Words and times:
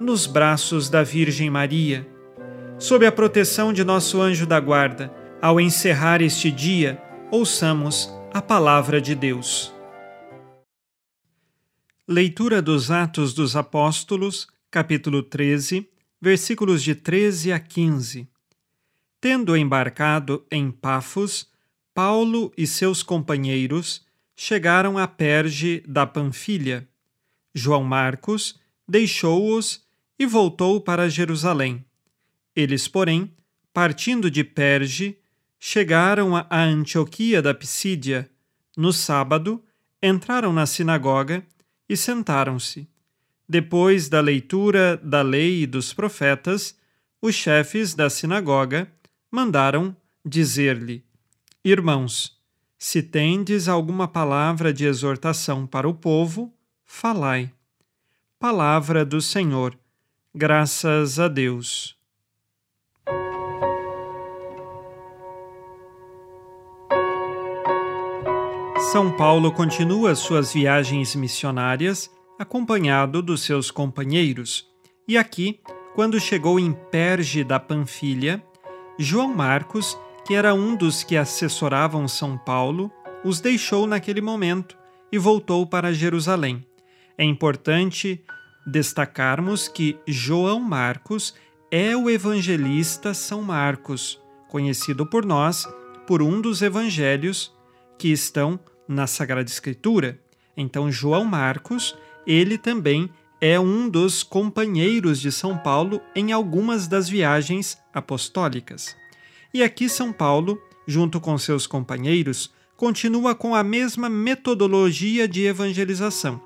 nos 0.00 0.26
braços 0.26 0.88
da 0.88 1.02
Virgem 1.02 1.50
Maria. 1.50 2.08
Sob 2.78 3.04
a 3.04 3.12
proteção 3.12 3.70
de 3.70 3.84
nosso 3.84 4.18
anjo 4.18 4.46
da 4.46 4.58
guarda, 4.58 5.12
ao 5.42 5.60
encerrar 5.60 6.22
este 6.22 6.50
dia, 6.50 7.00
ouçamos 7.30 8.10
a 8.32 8.40
palavra 8.40 8.98
de 8.98 9.14
Deus. 9.14 9.72
Leitura 12.08 12.62
dos 12.62 12.90
Atos 12.90 13.34
dos 13.34 13.54
Apóstolos, 13.54 14.48
capítulo 14.70 15.22
13, 15.22 15.86
versículos 16.20 16.82
de 16.82 16.94
13 16.94 17.52
a 17.52 17.60
15. 17.60 18.26
Tendo 19.20 19.54
embarcado 19.54 20.46
em 20.50 20.70
Pafos, 20.70 21.46
Paulo 21.92 22.50
e 22.56 22.66
seus 22.66 23.02
companheiros 23.02 24.06
chegaram 24.34 24.96
a 24.96 25.06
Perge 25.06 25.84
da 25.86 26.06
Panfilha. 26.06 26.88
João 27.54 27.84
Marcos 27.84 28.58
deixou-os 28.88 29.89
e 30.20 30.26
voltou 30.26 30.78
para 30.82 31.08
Jerusalém. 31.08 31.82
Eles, 32.54 32.86
porém, 32.86 33.32
partindo 33.72 34.30
de 34.30 34.44
Perge, 34.44 35.16
chegaram 35.58 36.36
a 36.36 36.46
Antioquia 36.50 37.40
da 37.40 37.54
Pisídia. 37.54 38.30
No 38.76 38.92
sábado, 38.92 39.64
entraram 40.02 40.52
na 40.52 40.66
sinagoga 40.66 41.42
e 41.88 41.96
sentaram-se. 41.96 42.86
Depois 43.48 44.10
da 44.10 44.20
leitura 44.20 44.98
da 44.98 45.22
lei 45.22 45.62
e 45.62 45.66
dos 45.66 45.94
profetas, 45.94 46.76
os 47.22 47.34
chefes 47.34 47.94
da 47.94 48.10
sinagoga 48.10 48.92
mandaram 49.30 49.96
dizer-lhe: 50.22 51.02
Irmãos, 51.64 52.38
se 52.78 53.02
tendes 53.02 53.68
alguma 53.68 54.06
palavra 54.06 54.70
de 54.70 54.84
exortação 54.84 55.66
para 55.66 55.88
o 55.88 55.94
povo, 55.94 56.52
falai. 56.84 57.50
Palavra 58.38 59.02
do 59.02 59.22
Senhor 59.22 59.79
Graças 60.32 61.18
a 61.18 61.26
Deus. 61.26 61.98
São 68.92 69.10
Paulo 69.16 69.50
continua 69.50 70.14
suas 70.14 70.52
viagens 70.52 71.16
missionárias 71.16 72.08
acompanhado 72.38 73.20
dos 73.20 73.42
seus 73.42 73.72
companheiros. 73.72 74.68
E 75.08 75.18
aqui, 75.18 75.58
quando 75.96 76.20
chegou 76.20 76.60
em 76.60 76.72
Perge 76.72 77.42
da 77.42 77.58
Panfilha, 77.58 78.40
João 78.96 79.34
Marcos, 79.34 79.98
que 80.24 80.34
era 80.34 80.54
um 80.54 80.76
dos 80.76 81.02
que 81.02 81.16
assessoravam 81.16 82.06
São 82.06 82.38
Paulo, 82.38 82.88
os 83.24 83.40
deixou 83.40 83.84
naquele 83.84 84.20
momento 84.20 84.78
e 85.10 85.18
voltou 85.18 85.66
para 85.66 85.92
Jerusalém. 85.92 86.64
É 87.18 87.24
importante 87.24 88.24
destacarmos 88.66 89.68
que 89.68 89.98
João 90.06 90.60
Marcos 90.60 91.34
é 91.70 91.96
o 91.96 92.10
evangelista 92.10 93.14
São 93.14 93.42
Marcos, 93.42 94.20
conhecido 94.48 95.06
por 95.06 95.24
nós 95.24 95.66
por 96.06 96.22
um 96.22 96.40
dos 96.40 96.60
evangelhos 96.60 97.54
que 97.96 98.08
estão 98.08 98.58
na 98.88 99.06
Sagrada 99.06 99.48
Escritura. 99.48 100.18
Então, 100.56 100.90
João 100.90 101.24
Marcos, 101.24 101.96
ele 102.26 102.58
também 102.58 103.08
é 103.40 103.58
um 103.58 103.88
dos 103.88 104.22
companheiros 104.22 105.20
de 105.20 105.30
São 105.30 105.56
Paulo 105.56 106.00
em 106.14 106.32
algumas 106.32 106.88
das 106.88 107.08
viagens 107.08 107.78
apostólicas. 107.94 108.96
E 109.54 109.62
aqui 109.62 109.88
São 109.88 110.12
Paulo, 110.12 110.60
junto 110.86 111.20
com 111.20 111.38
seus 111.38 111.66
companheiros, 111.66 112.52
continua 112.76 113.34
com 113.34 113.54
a 113.54 113.62
mesma 113.62 114.08
metodologia 114.08 115.28
de 115.28 115.44
evangelização. 115.46 116.40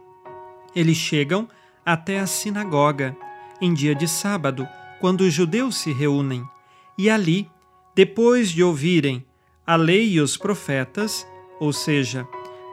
Eles 0.75 0.97
chegam 0.97 1.49
até 1.85 2.21
a 2.21 2.27
sinagoga, 2.27 3.17
em 3.61 3.73
dia 3.73 3.95
de 3.95 4.09
sábado, 4.09 4.67
quando 5.01 5.23
os 5.23 5.33
judeus 5.33 5.77
se 5.77 5.93
reúnem, 5.93 6.47
e 6.97 7.11
ali, 7.11 7.51
depois 7.95 8.51
de 8.51 8.63
ouvirem 8.63 9.25
a 9.67 9.77
lei 9.77 10.13
e 10.13 10.21
os 10.21 10.37
profetas, 10.37 11.27
ou 11.59 11.73
seja, 11.73 12.27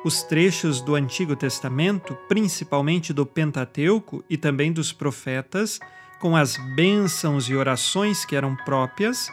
os 0.04 0.24
trechos 0.24 0.82
do 0.82 0.96
Antigo 0.96 1.36
Testamento, 1.36 2.18
principalmente 2.28 3.14
do 3.14 3.26
Pentateuco 3.26 4.24
e 4.30 4.38
também 4.38 4.72
dos 4.72 4.92
profetas, 4.92 5.80
com 6.20 6.36
as 6.36 6.58
bênçãos 6.76 7.50
e 7.50 7.56
orações 7.56 8.26
que 8.26 8.36
eram 8.36 8.56
próprias, 8.56 9.32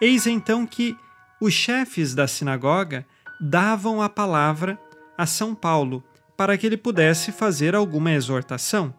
eis 0.00 0.26
então 0.26 0.66
que 0.66 0.96
os 1.40 1.52
chefes 1.52 2.14
da 2.14 2.26
sinagoga 2.26 3.06
davam 3.40 4.00
a 4.00 4.08
palavra 4.08 4.78
a 5.16 5.26
São 5.26 5.54
Paulo 5.54 6.02
para 6.36 6.56
que 6.56 6.66
ele 6.66 6.76
pudesse 6.76 7.32
fazer 7.32 7.74
alguma 7.74 8.12
exortação. 8.12 8.94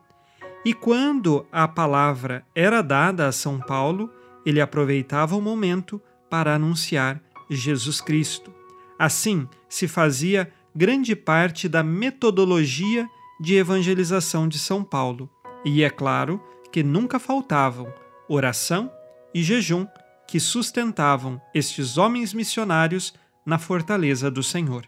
E 0.66 0.74
quando 0.74 1.46
a 1.52 1.68
palavra 1.68 2.46
era 2.56 2.82
dada 2.82 3.28
a 3.28 3.32
São 3.34 3.60
Paulo, 3.60 4.10
ele 4.46 4.62
aproveitava 4.62 5.36
o 5.36 5.42
momento 5.42 6.02
para 6.30 6.56
anunciar 6.56 7.22
Jesus 7.50 8.00
Cristo. 8.00 8.54
Assim 8.98 9.48
se 9.68 9.88
fazia 9.90 10.52
grande 10.74 11.16
parte 11.16 11.68
da 11.68 11.84
metodologia 11.84 13.08
de 13.42 13.56
evangelização 13.56 14.48
de 14.48 14.58
São 14.58 14.84
Paulo. 14.84 15.30
E 15.66 15.84
é 15.84 15.90
claro 15.90 16.42
que 16.72 16.82
nunca 16.82 17.20
faltavam 17.20 17.94
oração 18.28 18.90
e 19.34 19.44
jejum 19.44 19.86
que 20.26 20.40
sustentavam 20.40 21.42
estes 21.54 21.98
homens 21.98 22.34
missionários 22.34 23.14
na 23.46 23.60
fortaleza 23.60 24.32
do 24.32 24.42
Senhor. 24.42 24.88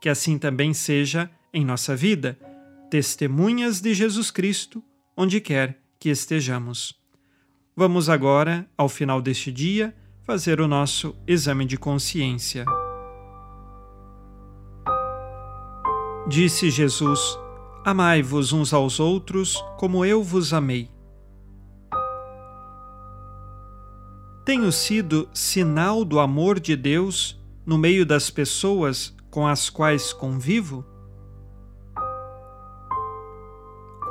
Que 0.00 0.08
assim 0.08 0.38
também 0.38 0.74
seja 0.74 1.30
em 1.52 1.64
nossa 1.64 1.94
vida, 1.94 2.36
testemunhas 2.90 3.80
de 3.80 3.94
Jesus 3.94 4.32
Cristo 4.32 4.82
onde 5.16 5.40
quer 5.40 5.80
que 5.98 6.08
estejamos. 6.08 6.94
Vamos 7.76 8.08
agora, 8.08 8.68
ao 8.76 8.88
final 8.88 9.20
deste 9.20 9.50
dia, 9.50 9.94
fazer 10.22 10.60
o 10.60 10.68
nosso 10.68 11.14
exame 11.26 11.64
de 11.64 11.76
consciência. 11.76 12.64
Disse 16.28 16.70
Jesus: 16.70 17.38
Amai-vos 17.84 18.52
uns 18.52 18.72
aos 18.72 18.98
outros 18.98 19.62
como 19.76 20.04
eu 20.04 20.22
vos 20.22 20.52
amei. 20.52 20.88
Tenho 24.44 24.70
sido 24.70 25.28
sinal 25.32 26.04
do 26.04 26.18
amor 26.18 26.60
de 26.60 26.76
Deus 26.76 27.40
no 27.64 27.78
meio 27.78 28.04
das 28.04 28.30
pessoas 28.30 29.14
com 29.30 29.46
as 29.46 29.68
quais 29.68 30.12
convivo? 30.12 30.84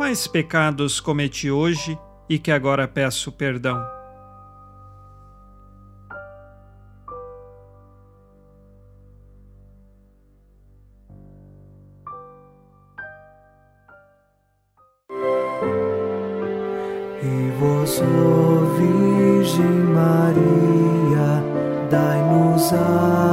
Quais 0.04 0.28
pecados 0.28 1.00
cometi 1.00 1.50
hoje 1.50 1.98
e 2.28 2.38
que 2.38 2.52
agora 2.52 2.86
peço 2.86 3.32
perdão? 3.32 3.82
E 17.24 17.52
vós, 17.58 18.02
oh 18.02 18.66
Virgem 18.76 19.66
Maria, 19.94 21.42
dai-nos 21.90 22.74
a 22.74 23.33